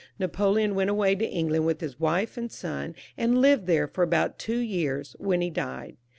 Napoleon 0.17 0.73
went 0.73 0.89
away 0.89 1.13
to 1.13 1.27
England 1.29 1.63
with 1.67 1.79
his 1.79 1.99
wife 1.99 2.35
and 2.35 2.51
son, 2.51 2.95
and 3.19 3.39
lived 3.39 3.67
there 3.67 3.87
for 3.87 4.03
about 4.03 4.39
two 4.39 4.57
years, 4.57 5.15
when 5.19 5.41
he 5.41 5.51
died. 5.51 5.95